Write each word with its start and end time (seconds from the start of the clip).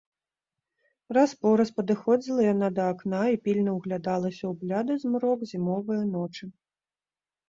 Раз-пораз 1.15 1.69
падыходзіла 1.79 2.45
яна 2.53 2.69
да 2.77 2.83
акна 2.93 3.19
і 3.33 3.37
пільна 3.47 3.71
ўглядалася 3.75 4.43
ў 4.53 4.63
бляды 4.63 4.97
змрок 5.05 5.45
зімовае 5.53 5.99
ночы. 6.15 6.49